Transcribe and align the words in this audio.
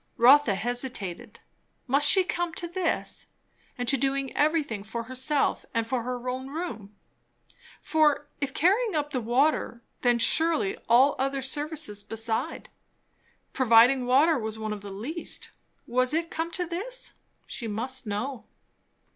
Rotha 0.17 0.55
hesitated. 0.55 1.41
Must 1.85 2.09
she 2.09 2.23
come 2.23 2.55
to 2.55 2.67
this? 2.67 3.27
And 3.77 3.87
to 3.87 3.97
doing 3.97 4.35
everything 4.35 4.83
for 4.83 5.03
herself 5.03 5.63
and 5.75 5.85
for 5.85 6.01
her 6.01 6.27
own 6.27 6.47
room? 6.47 6.95
For 7.83 8.25
if 8.41 8.51
carrying 8.51 8.95
up 8.95 9.11
the 9.11 9.21
water, 9.21 9.83
then 10.01 10.17
surely 10.17 10.75
all 10.89 11.15
other 11.19 11.43
services 11.43 12.03
beside. 12.03 12.67
Providing 13.53 14.07
water 14.07 14.39
was 14.39 14.57
one 14.57 14.73
of 14.73 14.81
the 14.81 14.89
least. 14.89 15.51
Was 15.85 16.15
it 16.15 16.31
come 16.31 16.49
to 16.53 16.65
this? 16.65 17.13
She 17.45 17.67
must 17.67 18.07
know. 18.07 18.45